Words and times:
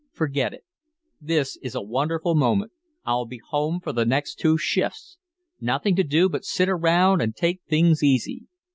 "Forget 0.13 0.51
it. 0.51 0.63
This 1.21 1.57
is 1.57 1.75
a 1.75 1.81
wonderful 1.83 2.33
moment; 2.33 2.71
I'll 3.05 3.27
be 3.27 3.39
home 3.51 3.79
for 3.79 3.93
the 3.93 4.03
next 4.03 4.39
two 4.39 4.57
shifts. 4.57 5.19
Nothing 5.59 5.95
to 5.95 6.03
do 6.03 6.27
but 6.27 6.43
sit 6.43 6.69
around 6.69 7.21
and 7.21 7.35
take 7.35 7.61
things 7.69 8.01
easy. 8.01 8.47